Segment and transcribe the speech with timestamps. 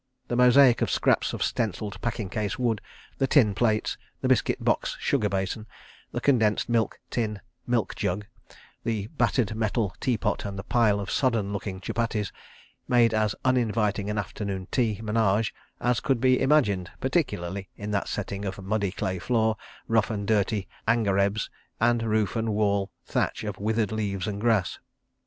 [0.29, 2.81] The mosaic of scraps of stencilled packing case wood,
[3.19, 5.67] the tin plates, the biscuit box "sugar basin,"
[6.11, 8.25] the condensed milk tin "milk jug,"
[8.83, 12.31] the battered metal teapot and the pile of sodden looking chupatties
[12.87, 18.43] made as uninviting an afternoon tea ménage as could be imagined, particularly in that setting
[18.43, 19.55] of muddy clay floor,
[19.87, 21.47] rough and dirty angarebs,
[21.79, 24.79] and roof and wall thatch of withered leaves and grass.